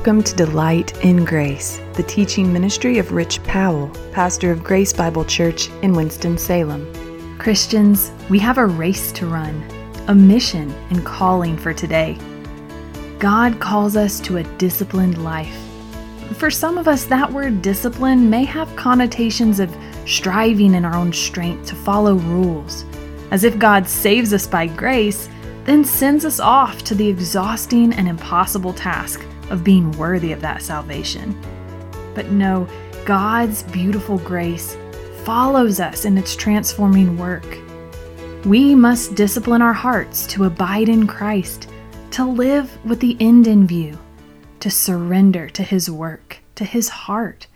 Welcome 0.00 0.22
to 0.22 0.34
Delight 0.34 1.04
in 1.04 1.26
Grace, 1.26 1.78
the 1.92 2.02
teaching 2.02 2.50
ministry 2.50 2.96
of 2.96 3.12
Rich 3.12 3.42
Powell, 3.42 3.90
pastor 4.12 4.50
of 4.50 4.64
Grace 4.64 4.94
Bible 4.94 5.26
Church 5.26 5.68
in 5.82 5.92
Winston-Salem. 5.92 7.36
Christians, 7.38 8.10
we 8.30 8.38
have 8.38 8.56
a 8.56 8.64
race 8.64 9.12
to 9.12 9.26
run, 9.26 9.62
a 10.08 10.14
mission 10.14 10.70
and 10.88 11.04
calling 11.04 11.58
for 11.58 11.74
today. 11.74 12.16
God 13.18 13.60
calls 13.60 13.94
us 13.94 14.20
to 14.20 14.38
a 14.38 14.42
disciplined 14.56 15.22
life. 15.22 15.54
For 16.32 16.50
some 16.50 16.78
of 16.78 16.88
us, 16.88 17.04
that 17.04 17.30
word 17.30 17.60
discipline 17.60 18.30
may 18.30 18.44
have 18.44 18.74
connotations 18.76 19.60
of 19.60 19.76
striving 20.06 20.76
in 20.76 20.86
our 20.86 20.94
own 20.94 21.12
strength 21.12 21.68
to 21.68 21.74
follow 21.74 22.14
rules, 22.14 22.86
as 23.32 23.44
if 23.44 23.58
God 23.58 23.86
saves 23.86 24.32
us 24.32 24.46
by 24.46 24.66
grace, 24.66 25.28
then 25.64 25.84
sends 25.84 26.24
us 26.24 26.40
off 26.40 26.84
to 26.84 26.94
the 26.94 27.06
exhausting 27.06 27.92
and 27.92 28.08
impossible 28.08 28.72
task 28.72 29.26
of 29.50 29.64
being 29.64 29.92
worthy 29.92 30.32
of 30.32 30.40
that 30.40 30.62
salvation. 30.62 31.38
But 32.14 32.30
no, 32.30 32.68
God's 33.04 33.62
beautiful 33.64 34.18
grace 34.18 34.76
follows 35.24 35.80
us 35.80 36.04
in 36.04 36.16
its 36.16 36.34
transforming 36.34 37.18
work. 37.18 37.58
We 38.44 38.74
must 38.74 39.14
discipline 39.14 39.62
our 39.62 39.72
hearts 39.72 40.26
to 40.28 40.44
abide 40.44 40.88
in 40.88 41.06
Christ, 41.06 41.68
to 42.12 42.24
live 42.24 42.76
with 42.84 43.00
the 43.00 43.16
end 43.20 43.46
in 43.46 43.66
view, 43.66 43.98
to 44.60 44.70
surrender 44.70 45.48
to 45.50 45.62
His 45.62 45.90
work, 45.90 46.38
to 46.54 46.64
His 46.64 46.88
heart. 46.88 47.46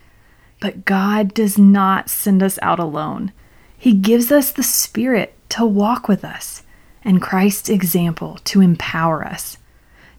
But 0.60 0.84
God 0.84 1.34
does 1.34 1.58
not 1.58 2.10
send 2.10 2.42
us 2.42 2.58
out 2.62 2.78
alone. 2.78 3.32
He 3.76 3.92
gives 3.92 4.30
us 4.30 4.52
the 4.52 4.62
Spirit 4.62 5.34
to 5.50 5.64
walk 5.64 6.08
with 6.08 6.24
us 6.24 6.62
and 7.04 7.20
Christ's 7.20 7.68
example 7.68 8.38
to 8.44 8.60
empower 8.60 9.24
us. 9.24 9.58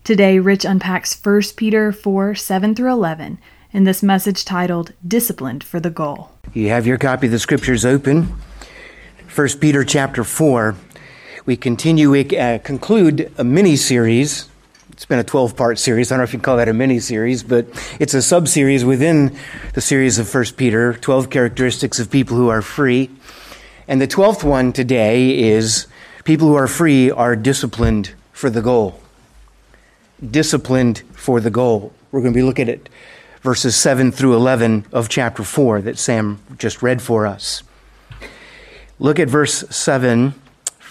Today, 0.05 0.37
Rich 0.37 0.65
unpacks 0.65 1.19
1 1.19 1.41
Peter 1.55 1.91
4 1.91 2.35
7 2.35 2.75
through 2.75 2.91
11 2.91 3.39
in 3.71 3.85
this 3.85 4.03
message 4.03 4.45
titled 4.45 4.93
Disciplined 5.05 5.63
for 5.63 5.79
the 5.79 5.89
Goal. 5.89 6.29
You 6.53 6.69
have 6.69 6.85
your 6.85 6.99
copy 6.99 7.25
of 7.25 7.31
the 7.31 7.39
scriptures 7.39 7.83
open. 7.83 8.39
1 9.33 9.47
Peter 9.59 9.83
chapter 9.83 10.23
4. 10.23 10.75
We 11.47 11.57
continue, 11.57 12.11
we 12.11 12.37
uh, 12.37 12.59
conclude 12.59 13.33
a 13.39 13.43
mini 13.43 13.75
series. 13.75 14.47
It's 14.91 15.05
been 15.05 15.17
a 15.17 15.23
12 15.23 15.57
part 15.57 15.79
series. 15.79 16.11
I 16.11 16.17
don't 16.17 16.19
know 16.19 16.25
if 16.25 16.33
you 16.33 16.39
call 16.39 16.57
that 16.57 16.69
a 16.69 16.73
mini 16.73 16.99
series, 16.99 17.41
but 17.41 17.65
it's 17.99 18.13
a 18.13 18.21
sub 18.21 18.47
series 18.47 18.85
within 18.85 19.35
the 19.73 19.81
series 19.81 20.19
of 20.19 20.31
1 20.31 20.45
Peter 20.55 20.93
12 20.93 21.31
characteristics 21.31 21.97
of 21.97 22.11
people 22.11 22.37
who 22.37 22.49
are 22.49 22.61
free. 22.61 23.09
And 23.87 23.99
the 23.99 24.07
12th 24.07 24.43
one 24.43 24.71
today 24.71 25.35
is 25.35 25.87
people 26.25 26.47
who 26.47 26.53
are 26.53 26.67
free 26.67 27.09
are 27.09 27.35
disciplined 27.35 28.13
for 28.33 28.51
the 28.51 28.61
goal 28.61 29.01
disciplined 30.31 30.99
for 31.13 31.39
the 31.39 31.49
goal. 31.49 31.93
We're 32.11 32.21
going 32.21 32.33
to 32.33 32.37
be 32.37 32.43
looking 32.43 32.69
at 32.69 32.89
verses 33.41 33.75
7 33.75 34.11
through 34.11 34.35
11 34.35 34.85
of 34.91 35.09
chapter 35.09 35.43
4 35.43 35.81
that 35.81 35.97
Sam 35.97 36.39
just 36.57 36.81
read 36.81 37.01
for 37.01 37.25
us. 37.25 37.63
Look 38.97 39.19
at 39.19 39.29
verse 39.29 39.65
7, 39.69 40.33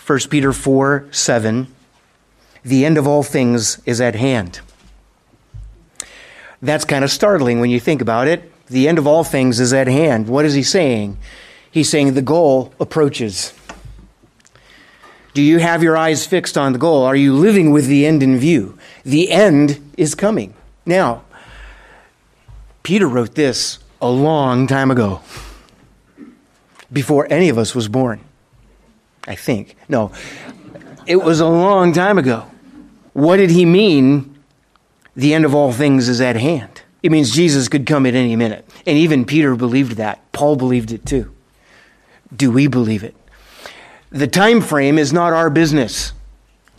1 0.07 0.19
Peter 0.31 0.53
4 0.53 1.09
7. 1.11 1.67
The 2.65 2.85
end 2.85 2.99
of 2.99 3.07
all 3.07 3.23
things 3.23 3.81
is 3.85 4.01
at 4.01 4.15
hand. 4.15 4.61
That's 6.63 6.85
kind 6.85 7.05
of 7.05 7.11
startling 7.11 7.61
when 7.61 7.71
you 7.71 7.81
think 7.81 8.01
about 8.01 8.27
it. 8.27 8.51
The 8.69 8.89
end 8.89 8.99
of 8.99 9.07
all 9.07 9.25
things 9.25 9.61
is 9.61 9.73
at 9.73 9.87
hand. 9.87 10.29
What 10.29 10.45
is 10.45 10.55
he 10.55 10.63
saying? 10.63 11.19
He's 11.71 11.91
saying 11.91 12.15
the 12.15 12.23
goal 12.23 12.73
approaches. 12.81 13.53
Do 15.35 15.43
you 15.43 15.59
have 15.59 15.83
your 15.83 15.97
eyes 15.97 16.27
fixed 16.27 16.57
on 16.57 16.73
the 16.73 16.79
goal? 16.79 17.03
Are 17.03 17.17
you 17.17 17.35
living 17.35 17.73
with 17.73 17.87
the 17.87 18.07
end 18.07 18.23
in 18.23 18.39
view? 18.39 18.79
The 19.05 19.31
end 19.31 19.93
is 19.97 20.15
coming. 20.15 20.55
Now, 20.87 21.23
Peter 22.83 23.07
wrote 23.07 23.35
this 23.35 23.79
a 24.01 24.11
long 24.11 24.67
time 24.67 24.91
ago, 24.91 25.21
before 26.93 27.27
any 27.31 27.49
of 27.49 27.59
us 27.59 27.75
was 27.75 27.89
born. 27.89 28.21
I 29.27 29.35
think. 29.35 29.77
No, 29.89 30.13
it 31.07 31.17
was 31.17 31.41
a 31.41 31.47
long 31.47 31.93
time 31.93 32.19
ago. 32.19 32.47
What 33.15 33.39
did 33.39 33.51
he 33.51 33.65
mean? 33.65 34.37
The 35.17 35.33
end 35.33 35.45
of 35.45 35.55
all 35.55 35.73
things 35.73 36.09
is 36.09 36.21
at 36.21 36.37
hand. 36.37 36.83
It 37.03 37.13
means 37.13 37.31
Jesus 37.31 37.69
could 37.69 37.87
come 37.87 38.07
at 38.07 38.15
any 38.15 38.35
minute. 38.35 38.69
And 38.87 38.99
even 38.99 39.25
Peter 39.25 39.55
believed 39.55 39.93
that. 39.93 40.21
Paul 40.33 40.57
believed 40.57 40.91
it 40.91 41.07
too. 41.07 41.33
Do 42.35 42.51
we 42.51 42.67
believe 42.67 43.05
it? 43.05 43.15
The 44.11 44.27
time 44.27 44.61
frame 44.61 44.99
is 44.99 45.13
not 45.13 45.33
our 45.33 45.51
business. 45.51 46.13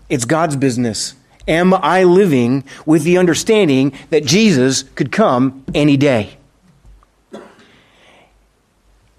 It's 0.10 0.26
God's 0.26 0.56
business. 0.56 1.16
Am 1.48 1.74
I 1.74 2.04
living 2.04 2.64
with 2.86 3.04
the 3.04 3.18
understanding 3.18 3.94
that 4.10 4.26
Jesus 4.26 4.84
could 4.84 5.12
come 5.12 5.64
any 5.74 5.98
day? 5.98 6.38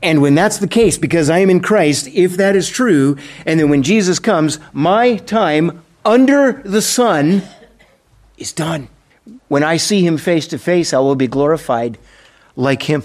And 0.03 0.21
when 0.21 0.35
that's 0.35 0.59
the 0.59 0.69
case, 0.69 0.99
because 0.99 1.31
I 1.31 1.39
am 1.39 1.51
in 1.51 1.61
Christ, 1.61 2.09
if 2.09 2.37
that 2.37 2.55
is 2.55 2.69
true, 2.69 3.17
and 3.45 3.59
then 3.59 3.71
when 3.71 3.83
Jesus 3.83 4.19
comes, 4.19 4.59
my 4.73 5.17
time 5.17 5.83
under 6.05 6.63
the 6.65 6.83
sun 6.83 7.43
is 8.37 8.53
done. 8.53 8.89
When 9.49 9.63
I 9.63 9.77
see 9.77 10.07
him 10.07 10.19
face 10.19 10.47
to 10.49 10.59
face, 10.59 10.93
I 10.93 10.99
will 10.99 11.17
be 11.17 11.27
glorified 11.27 11.99
like 12.55 12.85
him. 12.85 13.03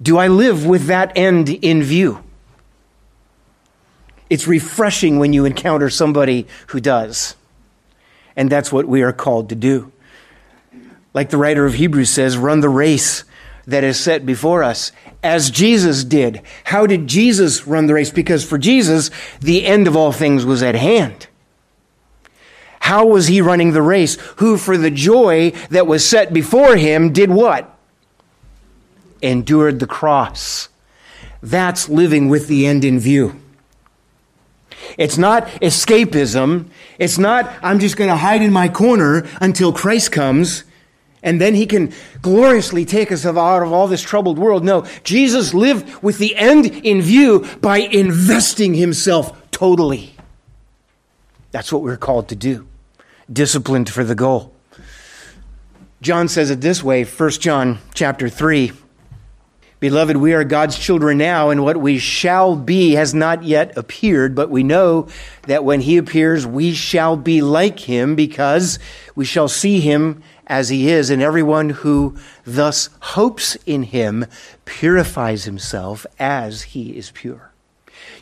Do 0.00 0.18
I 0.18 0.28
live 0.28 0.66
with 0.66 0.86
that 0.86 1.16
end 1.16 1.50
in 1.50 1.82
view? 1.82 2.24
It's 4.30 4.46
refreshing 4.46 5.18
when 5.18 5.32
you 5.32 5.44
encounter 5.44 5.90
somebody 5.90 6.46
who 6.68 6.80
does. 6.80 7.36
And 8.40 8.48
that's 8.48 8.72
what 8.72 8.88
we 8.88 9.02
are 9.02 9.12
called 9.12 9.50
to 9.50 9.54
do. 9.54 9.92
Like 11.12 11.28
the 11.28 11.36
writer 11.36 11.66
of 11.66 11.74
Hebrews 11.74 12.08
says, 12.08 12.38
run 12.38 12.60
the 12.60 12.70
race 12.70 13.24
that 13.66 13.84
is 13.84 14.00
set 14.00 14.24
before 14.24 14.62
us 14.62 14.92
as 15.22 15.50
Jesus 15.50 16.04
did. 16.04 16.40
How 16.64 16.86
did 16.86 17.06
Jesus 17.06 17.66
run 17.66 17.86
the 17.86 17.92
race? 17.92 18.10
Because 18.10 18.42
for 18.42 18.56
Jesus, 18.56 19.10
the 19.40 19.66
end 19.66 19.86
of 19.86 19.94
all 19.94 20.10
things 20.10 20.46
was 20.46 20.62
at 20.62 20.74
hand. 20.74 21.26
How 22.80 23.04
was 23.04 23.26
he 23.26 23.42
running 23.42 23.72
the 23.72 23.82
race? 23.82 24.14
Who, 24.36 24.56
for 24.56 24.78
the 24.78 24.90
joy 24.90 25.50
that 25.68 25.86
was 25.86 26.08
set 26.08 26.32
before 26.32 26.76
him, 26.76 27.12
did 27.12 27.30
what? 27.30 27.76
Endured 29.20 29.80
the 29.80 29.86
cross. 29.86 30.70
That's 31.42 31.90
living 31.90 32.30
with 32.30 32.48
the 32.48 32.66
end 32.66 32.86
in 32.86 33.00
view. 33.00 33.38
It's 34.98 35.18
not 35.18 35.46
escapism. 35.62 36.68
It's 36.98 37.18
not, 37.18 37.50
I'm 37.62 37.78
just 37.78 37.96
going 37.96 38.10
to 38.10 38.16
hide 38.16 38.42
in 38.42 38.52
my 38.52 38.68
corner 38.68 39.26
until 39.40 39.72
Christ 39.72 40.12
comes 40.12 40.64
and 41.22 41.40
then 41.40 41.54
he 41.54 41.66
can 41.66 41.92
gloriously 42.22 42.84
take 42.84 43.12
us 43.12 43.26
out 43.26 43.36
of 43.62 43.72
all 43.72 43.86
this 43.86 44.02
troubled 44.02 44.38
world. 44.38 44.64
No, 44.64 44.86
Jesus 45.04 45.52
lived 45.52 46.02
with 46.02 46.18
the 46.18 46.34
end 46.36 46.66
in 46.66 47.02
view 47.02 47.46
by 47.60 47.78
investing 47.78 48.74
himself 48.74 49.50
totally. 49.50 50.14
That's 51.50 51.72
what 51.72 51.82
we're 51.82 51.96
called 51.96 52.28
to 52.28 52.36
do. 52.36 52.66
Disciplined 53.30 53.90
for 53.90 54.04
the 54.04 54.14
goal. 54.14 54.54
John 56.00 56.28
says 56.28 56.50
it 56.50 56.62
this 56.62 56.82
way, 56.82 57.04
1 57.04 57.30
John 57.32 57.78
chapter 57.92 58.28
3. 58.28 58.72
Beloved, 59.80 60.18
we 60.18 60.34
are 60.34 60.44
God's 60.44 60.78
children 60.78 61.16
now, 61.16 61.48
and 61.48 61.64
what 61.64 61.78
we 61.78 61.98
shall 61.98 62.54
be 62.54 62.92
has 62.92 63.14
not 63.14 63.44
yet 63.44 63.74
appeared, 63.78 64.34
but 64.34 64.50
we 64.50 64.62
know 64.62 65.08
that 65.44 65.64
when 65.64 65.80
he 65.80 65.96
appears, 65.96 66.46
we 66.46 66.74
shall 66.74 67.16
be 67.16 67.40
like 67.40 67.80
him 67.80 68.14
because 68.14 68.78
we 69.14 69.24
shall 69.24 69.48
see 69.48 69.80
him 69.80 70.22
as 70.46 70.68
he 70.68 70.90
is, 70.90 71.08
and 71.08 71.22
everyone 71.22 71.70
who 71.70 72.14
thus 72.44 72.90
hopes 73.00 73.56
in 73.64 73.84
him 73.84 74.26
purifies 74.66 75.44
himself 75.44 76.04
as 76.18 76.60
he 76.62 76.94
is 76.94 77.10
pure. 77.12 77.49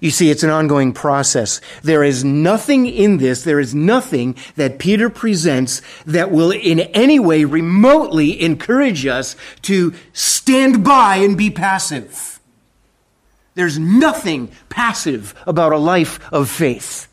You 0.01 0.11
see, 0.11 0.31
it's 0.31 0.43
an 0.43 0.51
ongoing 0.51 0.93
process. 0.93 1.61
There 1.83 2.05
is 2.05 2.25
nothing 2.25 2.87
in 2.87 3.19
this, 3.19 3.43
there 3.43 3.61
is 3.61 3.75
nothing 3.75 4.37
that 4.57 4.79
Peter 4.79 5.11
presents 5.11 5.83
that 6.07 6.31
will 6.31 6.51
in 6.51 6.81
any 6.81 7.19
way 7.19 7.45
remotely 7.45 8.41
encourage 8.41 9.07
us 9.07 9.37
to 9.63 9.95
stand 10.13 10.85
by 10.85 11.17
and 11.17 11.37
be 11.37 11.51
passive. 11.51 12.41
There's 13.55 13.79
nothing 13.79 14.53
passive 14.69 15.35
about 15.47 15.73
a 15.73 15.79
life 15.79 16.21
of 16.33 16.49
faith. 16.49 17.09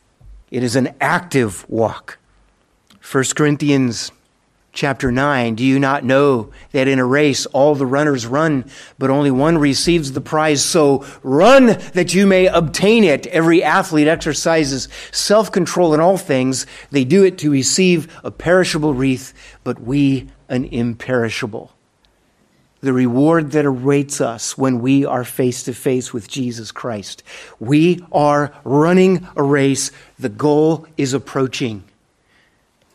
It 0.52 0.62
is 0.62 0.76
an 0.76 0.94
active 1.02 1.68
walk. 1.68 2.20
1 3.12 3.24
Corinthians 3.36 4.12
chapter 4.76 5.12
9 5.12 5.56
Do 5.56 5.66
you 5.66 5.80
not 5.80 6.04
know 6.04 6.52
that 6.72 6.88
in 6.88 7.00
a 7.00 7.06
race 7.06 7.48
all 7.48 7.74
the 7.74 7.88
runners 7.88 8.28
run, 8.28 8.70
but 9.00 9.10
only 9.10 9.32
one 9.32 9.58
receives 9.58 10.12
the 10.12 10.22
prize? 10.22 10.64
So 10.64 11.04
run 11.24 11.78
that 11.94 12.14
you 12.14 12.28
may 12.28 12.46
obtain 12.46 13.04
it. 13.04 13.26
Every 13.28 13.64
athlete 13.64 14.08
exercises 14.08 14.88
self 15.12 15.52
control 15.52 15.94
in 15.96 16.00
all 16.00 16.18
things. 16.18 16.68
They 16.92 17.04
do 17.04 17.24
it 17.24 17.40
to 17.40 17.50
receive 17.50 18.16
a 18.24 18.30
perishable 18.30 18.94
wreath, 18.94 19.34
but 19.64 19.82
we 19.82 20.28
an 20.48 20.66
imperishable. 20.66 21.72
The 22.82 22.94
reward 22.94 23.52
that 23.52 23.66
awaits 23.66 24.22
us 24.22 24.56
when 24.58 24.80
we 24.80 25.06
are 25.06 25.24
face 25.24 25.64
to 25.64 25.74
face 25.74 26.14
with 26.14 26.28
Jesus 26.28 26.72
Christ. 26.72 27.24
We 27.60 28.06
are 28.12 28.54
running 28.64 29.28
a 29.36 29.42
race. 29.42 29.90
The 30.20 30.30
goal 30.30 30.86
is 30.96 31.14
approaching. 31.14 31.84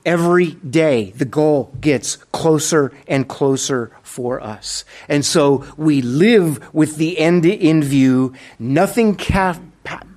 Every 0.04 0.52
day, 0.52 1.10
the 1.10 1.26
goal 1.26 1.74
gets 1.80 2.16
closer 2.32 2.92
and 3.06 3.28
closer 3.28 3.92
for 4.02 4.40
us. 4.40 4.84
And 5.08 5.24
so 5.24 5.66
we 5.76 6.00
live 6.00 6.74
with 6.74 6.96
the 6.96 7.18
end 7.18 7.44
in 7.44 7.82
view, 7.82 8.32
nothing 8.58 9.14
ca- 9.14 9.60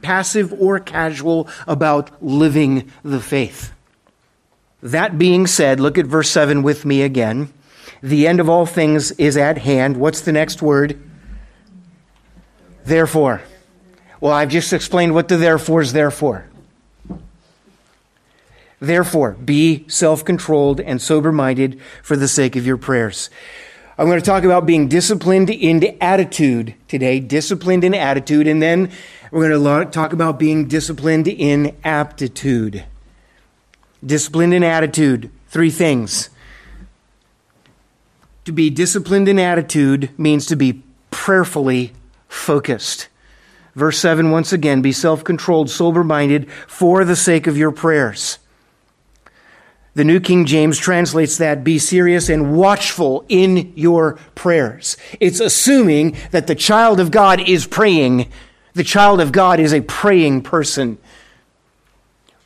passive 0.02 0.54
or 0.54 0.80
casual 0.80 1.50
about 1.68 2.24
living 2.24 2.92
the 3.04 3.20
faith. 3.20 3.74
That 4.82 5.18
being 5.18 5.48
said, 5.48 5.80
look 5.80 5.98
at 5.98 6.06
verse 6.06 6.30
7 6.30 6.64
with 6.64 6.86
me 6.86 7.02
again. 7.02 7.54
The 8.02 8.28
end 8.28 8.40
of 8.40 8.50
all 8.50 8.66
things 8.66 9.12
is 9.12 9.38
at 9.38 9.58
hand. 9.60 9.98
What's 9.98 10.22
the 10.22 10.34
next 10.34 10.62
word? 10.62 11.02
Therefore. 12.84 13.42
Well, 14.20 14.34
I've 14.34 14.50
just 14.50 14.74
explained 14.74 15.14
what 15.14 15.28
the 15.28 15.38
therefore 15.38 15.82
is 15.82 15.94
there 15.94 16.12
for. 16.12 16.46
Therefore, 18.84 19.32
be 19.32 19.86
self 19.88 20.26
controlled 20.26 20.82
and 20.82 21.02
sober 21.02 21.32
minded 21.32 21.80
for 22.02 22.18
the 22.18 22.28
sake 22.28 22.58
of 22.58 22.68
your 22.68 22.76
prayers. 22.76 23.30
I'm 23.98 24.08
going 24.08 24.20
to 24.20 24.26
talk 24.26 24.44
about 24.44 24.66
being 24.66 24.90
disciplined 24.90 25.50
in 25.50 25.98
attitude 26.02 26.76
today, 26.90 27.22
disciplined 27.22 27.86
in 27.86 27.94
attitude, 27.94 28.46
and 28.46 28.62
then 28.62 28.92
we're 29.32 29.48
going 29.48 29.86
to 29.86 29.90
talk 29.90 30.12
about 30.12 30.38
being 30.38 30.68
disciplined 30.68 31.30
in 31.30 31.78
aptitude. 31.86 32.84
Disciplined 34.06 34.54
in 34.54 34.66
attitude, 34.66 35.32
three 35.48 35.72
things. 35.72 36.30
To 38.44 38.52
be 38.52 38.70
disciplined 38.70 39.30
in 39.30 39.40
attitude 39.40 40.10
means 40.20 40.46
to 40.48 40.58
be 40.58 40.84
prayerfully 41.10 41.94
focused. 42.28 43.08
Verse 43.76 43.98
7 43.98 44.30
once 44.30 44.52
again, 44.52 44.82
be 44.82 44.92
self 44.92 45.24
controlled, 45.24 45.70
sober 45.70 46.04
minded 46.04 46.52
for 46.68 47.06
the 47.06 47.16
sake 47.16 47.48
of 47.48 47.56
your 47.58 47.72
prayers. 47.72 48.40
The 49.96 50.04
New 50.04 50.20
King 50.20 50.46
James 50.46 50.80
translates 50.80 51.38
that 51.38 51.64
be 51.64 51.78
serious 51.78 52.28
and 52.28 52.56
watchful 52.56 53.26
in 53.30 53.74
your 53.76 54.16
prayers. 54.34 54.98
It's 55.20 55.40
assuming 55.40 56.18
that 56.32 56.48
the 56.48 56.56
child 56.56 57.00
of 57.00 57.12
God 57.12 57.40
is 57.40 57.68
praying. 57.68 58.32
The 58.74 58.84
child 58.84 59.22
of 59.22 59.32
God 59.32 59.60
is 59.60 59.72
a 59.72 59.82
praying 59.82 60.42
person. 60.42 60.98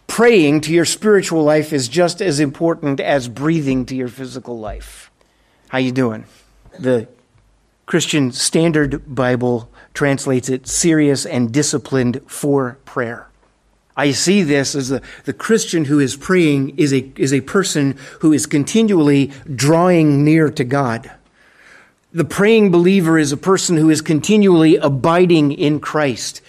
Praying 0.08 0.62
to 0.62 0.74
your 0.74 0.84
spiritual 0.84 1.44
life 1.44 1.72
is 1.72 1.88
just 1.88 2.22
as 2.22 2.42
important 2.42 3.00
as 3.00 3.30
breathing 3.30 3.86
to 3.86 3.96
your 3.96 4.10
physical 4.10 4.60
life. 4.60 5.10
How 5.70 5.78
you 5.78 5.94
doing? 5.94 6.26
The 6.78 7.08
Christian 7.86 8.34
Standard 8.34 9.16
Bible 9.16 9.70
translates 9.94 10.50
it 10.50 10.68
serious 10.68 11.26
and 11.26 11.54
disciplined 11.54 12.22
for 12.28 12.78
prayer. 12.84 13.27
I 13.98 14.12
see 14.12 14.44
this 14.44 14.76
as 14.76 14.90
the, 14.90 15.02
the 15.26 15.34
Christian 15.34 15.86
who 15.86 16.00
is 16.00 16.16
praying 16.16 16.78
is 16.78 16.94
a, 16.94 17.12
is 17.18 17.34
a 17.34 17.42
person 17.42 17.98
who 18.20 18.32
is 18.32 18.46
continually 18.46 19.32
drawing 19.54 20.24
near 20.24 20.52
to 20.52 20.64
God. 20.64 21.12
The 22.14 22.24
praying 22.24 22.70
believer 22.72 23.18
is 23.18 23.32
a 23.32 23.38
person 23.38 23.76
who 23.76 23.90
is 23.90 24.02
continually 24.02 24.76
abiding 24.76 25.52
in 25.52 25.80
Christ. 25.80 26.42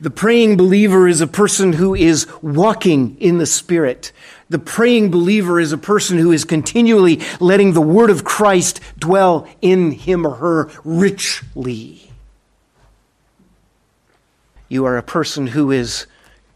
The 0.00 0.10
praying 0.10 0.56
believer 0.56 1.06
is 1.06 1.20
a 1.20 1.26
person 1.26 1.74
who 1.74 1.94
is 1.94 2.26
walking 2.42 3.16
in 3.20 3.38
the 3.38 3.46
Spirit. 3.46 4.12
The 4.48 4.58
praying 4.58 5.12
believer 5.12 5.60
is 5.60 5.72
a 5.72 5.78
person 5.78 6.18
who 6.18 6.32
is 6.32 6.44
continually 6.44 7.20
letting 7.38 7.72
the 7.72 7.80
Word 7.80 8.10
of 8.10 8.24
Christ 8.24 8.80
dwell 8.98 9.48
in 9.62 9.92
him 9.92 10.26
or 10.26 10.36
her 10.36 10.70
richly. 10.84 12.07
You 14.68 14.84
are 14.84 14.96
a 14.96 15.02
person 15.02 15.48
who 15.48 15.70
is 15.70 16.06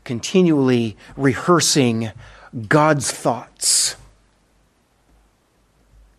continually 0.05 0.97
rehearsing 1.17 2.11
God's 2.69 3.11
thoughts 3.11 3.97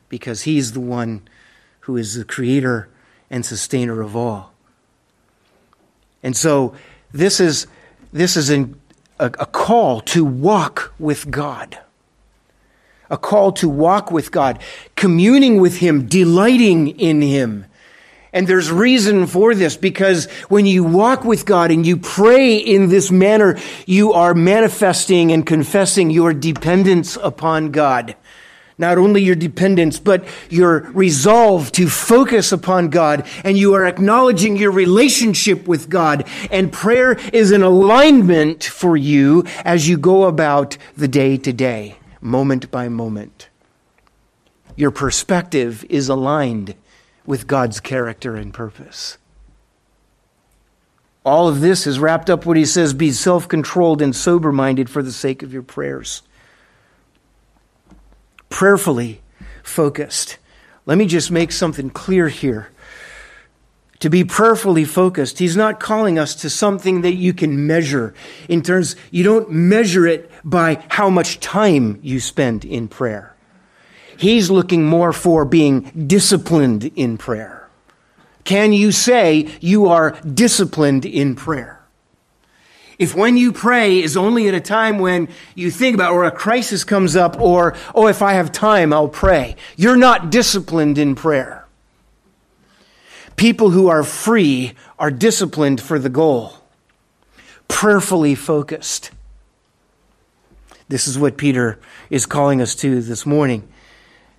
because 0.10 0.44
He's 0.44 0.72
the 0.74 0.80
one 0.80 1.22
who 1.82 1.98
is 1.98 2.16
the 2.16 2.26
creator 2.26 2.90
and 3.30 3.46
sustainer 3.46 4.02
of 4.02 4.16
all. 4.16 4.54
And 6.24 6.36
so 6.36 6.76
this 7.12 7.40
is, 7.40 7.68
this 8.12 8.38
is 8.38 8.50
an, 8.50 8.80
a, 9.20 9.26
a 9.26 9.46
call 9.46 10.02
to 10.02 10.24
walk 10.24 10.94
with 10.98 11.30
God. 11.30 11.80
A 13.10 13.18
call 13.18 13.52
to 13.54 13.70
walk 13.70 14.12
with 14.12 14.32
God, 14.32 14.60
communing 14.96 15.60
with 15.60 15.78
Him, 15.78 16.08
delighting 16.08 16.88
in 17.00 17.22
Him 17.22 17.66
and 18.34 18.48
there's 18.48 18.72
reason 18.72 19.28
for 19.28 19.54
this 19.54 19.78
because 19.78 20.26
when 20.50 20.66
you 20.66 20.84
walk 20.84 21.24
with 21.24 21.46
God 21.46 21.70
and 21.70 21.86
you 21.86 21.98
pray 21.98 22.58
in 22.58 22.90
this 22.90 23.12
manner, 23.12 23.60
you 23.86 24.14
are 24.14 24.34
manifesting 24.34 25.32
and 25.32 25.46
confessing 25.46 26.10
your 26.10 26.34
dependence 26.34 27.16
upon 27.22 27.70
God. 27.70 28.16
Not 28.80 28.98
only 28.98 29.22
your 29.22 29.36
dependence, 29.36 30.00
but 30.00 30.26
your 30.50 30.80
resolve 30.94 31.72
to 31.74 31.88
focus 31.88 32.52
upon 32.52 32.90
God 32.90 33.28
and 33.44 33.56
you 33.56 33.76
are 33.76 33.86
acknowledging 33.86 34.58
your 34.58 34.72
relationship 34.72 35.68
with 35.68 35.90
God. 35.90 36.28
And 36.50 36.74
prayer 36.74 37.12
is 37.32 37.52
an 37.52 37.62
alignment 37.62 38.64
for 38.64 38.98
you 38.98 39.44
as 39.64 39.88
you 39.88 39.96
go 39.96 40.24
about 40.24 40.76
the 40.98 41.08
day 41.08 41.38
to 41.38 41.54
day, 41.54 41.98
moment 42.20 42.72
by 42.72 42.90
moment. 42.90 43.50
Your 44.76 44.90
perspective 44.90 45.86
is 45.88 46.10
aligned 46.10 46.74
with 47.26 47.48
God's 47.48 47.80
character 47.80 48.36
and 48.36 48.54
purpose. 48.54 49.18
All 51.26 51.48
of 51.48 51.62
this 51.62 51.88
is 51.88 52.00
wrapped 52.00 52.30
up 52.30 52.46
what 52.46 52.58
he 52.58 52.66
says 52.66 52.94
be 52.94 53.12
self 53.12 53.48
controlled 53.48 54.02
and 54.02 54.16
sober 54.16 54.52
minded 54.52 54.90
for 54.90 55.02
the 55.02 55.12
sake 55.12 55.42
of 55.42 55.54
your 55.54 55.64
prayers. 55.64 56.22
Prayerfully 58.50 59.22
focused. 59.64 60.38
Let 60.86 60.98
me 60.98 61.06
just 61.06 61.32
make 61.32 61.52
something 61.52 61.90
clear 61.90 62.28
here. 62.28 62.70
To 64.02 64.10
be 64.10 64.26
prayerfully 64.26 64.84
focused, 64.84 65.40
he's 65.40 65.56
not 65.56 65.80
calling 65.80 66.20
us 66.20 66.36
to 66.36 66.50
something 66.50 67.02
that 67.02 67.14
you 67.14 67.34
can 67.34 67.66
measure 67.66 68.14
in 68.50 68.62
terms, 68.62 68.98
you 69.12 69.24
don't 69.24 69.50
measure 69.50 70.06
it 70.06 70.30
by 70.44 70.84
how 70.90 71.10
much 71.10 71.40
time 71.40 72.00
you 72.04 72.20
spend 72.20 72.66
in 72.66 72.90
prayer. 72.90 73.33
He's 74.18 74.50
looking 74.50 74.86
more 74.86 75.14
for 75.14 75.46
being 75.46 76.08
disciplined 76.08 76.92
in 76.96 77.18
prayer. 77.18 77.70
Can 78.44 78.74
you 78.74 78.92
say 78.92 79.50
you 79.62 79.88
are 79.88 80.12
disciplined 80.22 81.06
in 81.06 81.36
prayer? 81.36 81.80
If 83.00 83.16
when 83.16 83.38
you 83.38 83.52
pray 83.52 84.02
is 84.02 84.16
only 84.16 84.48
at 84.48 84.54
a 84.54 84.62
time 84.62 85.00
when 85.00 85.28
you 85.56 85.72
think 85.72 85.96
about 85.96 86.14
or 86.14 86.26
a 86.26 86.32
crisis 86.32 86.84
comes 86.84 87.16
up 87.16 87.40
or, 87.40 87.76
oh, 87.96 88.08
if 88.08 88.22
I 88.22 88.34
have 88.34 88.52
time, 88.52 88.94
I'll 88.94 89.08
pray, 89.08 89.56
you're 89.76 89.98
not 89.98 90.30
disciplined 90.30 90.98
in 90.98 91.16
prayer. 91.16 91.66
People 93.36 93.72
who 93.72 93.88
are 93.88 94.04
free 94.04 94.74
are 95.00 95.10
disciplined 95.10 95.82
for 95.82 95.98
the 95.98 96.10
goal, 96.10 96.54
prayerfully 97.68 98.36
focused. 98.36 99.10
This 100.88 101.08
is 101.08 101.18
what 101.18 101.38
Peter 101.38 101.80
is 102.10 102.26
calling 102.26 102.62
us 102.62 102.76
to 102.76 103.02
this 103.02 103.26
morning. 103.26 103.68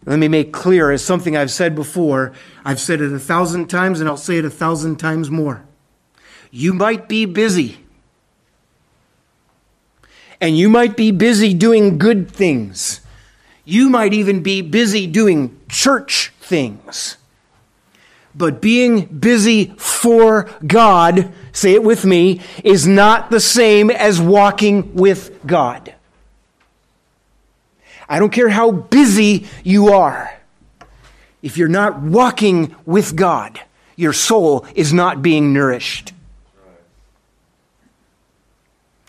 Let 0.07 0.19
me 0.19 0.29
make 0.29 0.53
clear, 0.53 0.91
as 0.91 1.03
something 1.03 1.37
I've 1.37 1.51
said 1.51 1.75
before, 1.75 2.33
I've 2.65 2.81
said 2.81 3.01
it 3.01 3.13
a 3.13 3.19
thousand 3.19 3.69
times 3.69 4.01
and 4.01 4.09
I'll 4.09 4.17
say 4.17 4.37
it 4.37 4.45
a 4.45 4.51
thousand 4.51 4.97
times 4.97 5.31
more. 5.31 5.65
You 6.51 6.75
might 6.75 7.09
be 7.09 7.25
busy. 7.25 7.79
And 10.41 10.59
you 10.59 10.69
might 10.69 10.97
be 10.97 11.11
busy 11.11 11.55
doing 11.55 11.97
good 11.97 12.31
things. 12.31 13.01
You 13.65 13.89
might 13.89 14.13
even 14.13 14.43
be 14.43 14.61
busy 14.61 15.07
doing 15.07 15.59
church 15.69 16.33
things. 16.41 17.17
But 18.35 18.61
being 18.61 19.07
busy 19.07 19.75
for 19.79 20.51
God, 20.67 21.33
say 21.53 21.73
it 21.73 21.83
with 21.83 22.05
me, 22.05 22.41
is 22.63 22.87
not 22.87 23.31
the 23.31 23.41
same 23.41 23.91
as 23.91 24.21
walking 24.21 24.95
with 24.95 25.47
God. 25.47 25.95
I 28.09 28.19
don't 28.19 28.33
care 28.33 28.49
how 28.49 28.71
busy 28.71 29.47
you 29.63 29.93
are. 29.93 30.31
If 31.43 31.57
you're 31.57 31.69
not 31.69 32.01
walking 32.01 32.75
with 32.87 33.17
God, 33.17 33.61
your 33.97 34.13
soul 34.13 34.67
is 34.75 34.93
not 34.93 35.23
being 35.23 35.53
nourished. 35.53 36.13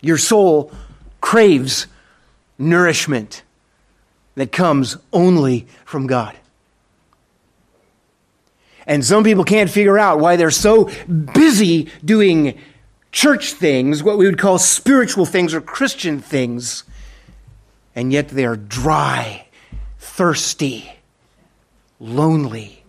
Your 0.00 0.18
soul 0.18 0.70
craves 1.20 1.86
nourishment 2.58 3.42
that 4.34 4.52
comes 4.52 4.96
only 5.12 5.66
from 5.84 6.06
God. 6.06 6.36
And 8.86 9.04
some 9.04 9.24
people 9.24 9.42
can't 9.42 9.68
figure 9.68 9.98
out 9.98 10.20
why 10.20 10.36
they're 10.36 10.50
so 10.50 10.90
busy 11.08 11.90
doing 12.04 12.58
church 13.10 13.54
things, 13.54 14.02
what 14.02 14.18
we 14.18 14.26
would 14.26 14.38
call 14.38 14.58
spiritual 14.58 15.26
things 15.26 15.54
or 15.54 15.60
Christian 15.60 16.20
things, 16.20 16.84
and 17.96 18.12
yet 18.12 18.28
they 18.28 18.44
are 18.44 18.56
dry, 18.56 19.46
thirsty, 19.98 20.92
lonely. 21.98 22.84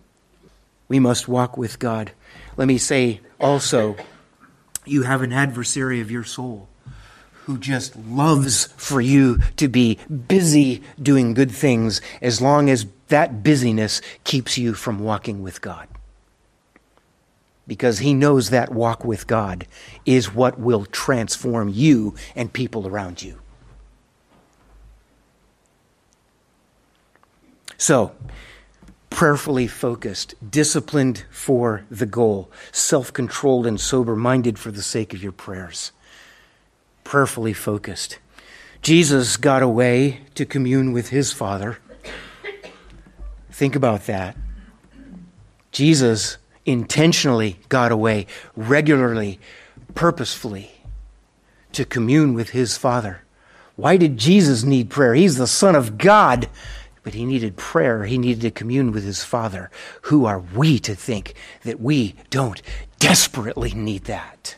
We 0.86 1.00
must 1.00 1.26
walk 1.26 1.56
with 1.56 1.78
God. 1.78 2.12
Let 2.58 2.68
me 2.68 2.76
say 2.76 3.20
also, 3.40 3.96
you 4.84 5.02
have 5.02 5.22
an 5.22 5.32
adversary 5.32 6.00
of 6.00 6.10
your 6.10 6.24
soul 6.24 6.68
who 7.46 7.56
just 7.56 7.96
loves 7.96 8.66
for 8.76 9.00
you 9.00 9.38
to 9.56 9.68
be 9.68 9.98
busy 10.28 10.82
doing 11.00 11.32
good 11.32 11.50
things 11.50 12.02
as 12.20 12.42
long 12.42 12.68
as 12.68 12.86
that 13.08 13.42
busyness 13.42 14.02
keeps 14.24 14.58
you 14.58 14.74
from 14.74 14.98
walking 14.98 15.42
with 15.42 15.62
God. 15.62 15.88
Because 17.66 18.00
he 18.00 18.12
knows 18.12 18.50
that 18.50 18.72
walk 18.72 19.04
with 19.04 19.26
God 19.26 19.66
is 20.04 20.34
what 20.34 20.58
will 20.58 20.84
transform 20.86 21.70
you 21.70 22.14
and 22.36 22.52
people 22.52 22.86
around 22.86 23.22
you. 23.22 23.38
So, 27.78 28.12
prayerfully 29.08 29.68
focused, 29.68 30.34
disciplined 30.50 31.24
for 31.30 31.84
the 31.90 32.06
goal, 32.06 32.50
self 32.72 33.12
controlled 33.12 33.66
and 33.66 33.80
sober 33.80 34.14
minded 34.14 34.58
for 34.58 34.70
the 34.70 34.82
sake 34.82 35.14
of 35.14 35.22
your 35.22 35.32
prayers. 35.32 35.92
Prayerfully 37.04 37.54
focused. 37.54 38.18
Jesus 38.82 39.36
got 39.36 39.62
away 39.62 40.20
to 40.34 40.44
commune 40.44 40.92
with 40.92 41.08
his 41.08 41.32
Father. 41.32 41.78
Think 43.50 43.74
about 43.74 44.06
that. 44.06 44.36
Jesus 45.72 46.38
intentionally 46.66 47.58
got 47.68 47.92
away, 47.92 48.26
regularly, 48.56 49.40
purposefully, 49.94 50.70
to 51.72 51.84
commune 51.84 52.34
with 52.34 52.50
his 52.50 52.76
Father. 52.76 53.22
Why 53.76 53.96
did 53.96 54.16
Jesus 54.16 54.64
need 54.64 54.90
prayer? 54.90 55.14
He's 55.14 55.36
the 55.36 55.46
Son 55.46 55.74
of 55.74 55.98
God. 55.98 56.48
But 57.02 57.14
he 57.14 57.24
needed 57.24 57.56
prayer. 57.56 58.04
He 58.04 58.18
needed 58.18 58.42
to 58.42 58.50
commune 58.50 58.92
with 58.92 59.04
his 59.04 59.24
Father. 59.24 59.70
Who 60.02 60.24
are 60.26 60.40
we 60.40 60.78
to 60.80 60.94
think 60.94 61.34
that 61.64 61.80
we 61.80 62.14
don't 62.30 62.60
desperately 62.98 63.72
need 63.72 64.04
that? 64.04 64.56